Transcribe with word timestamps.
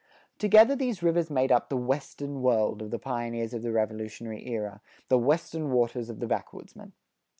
Together 0.39 0.75
these 0.75 1.03
rivers 1.03 1.29
made 1.29 1.51
up 1.51 1.69
the 1.69 1.77
"Western 1.77 2.41
World" 2.41 2.81
of 2.81 2.89
the 2.89 2.97
pioneers 2.97 3.53
of 3.53 3.61
the 3.61 3.71
Revolutionary 3.71 4.47
era; 4.49 4.81
the 5.09 5.19
"Western 5.19 5.69
Waters" 5.69 6.09
of 6.09 6.19
the 6.19 6.25
backwoodsmen. 6.25 6.93